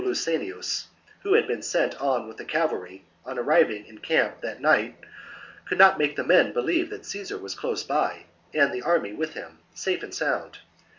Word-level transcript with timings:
SO 0.01 0.05
great 0.05 0.13
that 0.13 0.13
Gaius 0.13 0.25
Volusenus, 0.41 0.85
who 1.21 1.33
had 1.35 1.47
been 1.47 1.61
sent 1.61 2.01
on 2.01 2.27
with 2.27 2.37
the 2.37 2.43
cavalry, 2.43 3.03
on 3.23 3.37
arriving 3.37 3.85
in 3.85 3.99
camp 3.99 4.41
that 4.41 4.59
night, 4.59 4.95
could 5.65 5.77
not 5.77 5.99
make 5.99 6.15
the 6.15 6.23
men 6.23 6.51
believe 6.53 6.89
that 6.89 7.05
Caesar 7.05 7.37
was 7.37 7.53
close 7.53 7.83
by 7.83 8.25
and 8.51 8.71
the 8.73 8.81
army 8.81 9.13
with 9.13 9.35
him, 9.35 9.59
safe 9.75 10.01
and 10.01 10.15
sound. 10.15 10.57